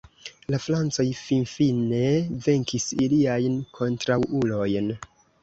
La 0.53 0.59
Francoj 0.61 1.03
finfine 1.19 1.99
venkis 2.47 2.89
iliajn 3.07 3.61
kontraŭulojn. 3.81 4.91